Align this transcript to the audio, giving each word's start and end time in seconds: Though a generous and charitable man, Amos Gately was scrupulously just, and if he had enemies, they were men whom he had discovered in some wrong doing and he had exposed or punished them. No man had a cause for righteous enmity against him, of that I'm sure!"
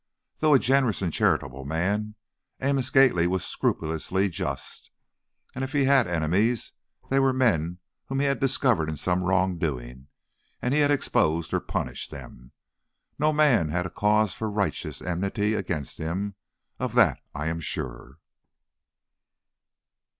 Though 0.39 0.55
a 0.55 0.59
generous 0.59 1.03
and 1.03 1.13
charitable 1.13 1.63
man, 1.63 2.15
Amos 2.59 2.89
Gately 2.89 3.27
was 3.27 3.45
scrupulously 3.45 4.29
just, 4.29 4.89
and 5.53 5.63
if 5.63 5.73
he 5.73 5.83
had 5.85 6.07
enemies, 6.07 6.71
they 7.11 7.19
were 7.19 7.31
men 7.31 7.77
whom 8.05 8.19
he 8.19 8.25
had 8.25 8.39
discovered 8.39 8.89
in 8.89 8.97
some 8.97 9.21
wrong 9.21 9.59
doing 9.59 10.07
and 10.59 10.73
he 10.73 10.79
had 10.79 10.89
exposed 10.89 11.53
or 11.53 11.59
punished 11.59 12.09
them. 12.09 12.51
No 13.19 13.31
man 13.31 13.69
had 13.69 13.85
a 13.85 13.91
cause 13.91 14.33
for 14.33 14.49
righteous 14.49 15.03
enmity 15.03 15.53
against 15.53 15.99
him, 15.99 16.33
of 16.79 16.95
that 16.95 17.19
I'm 17.35 17.59
sure!" 17.59 18.17